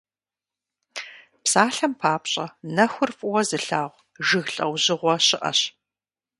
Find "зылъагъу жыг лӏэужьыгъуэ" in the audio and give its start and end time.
3.49-5.15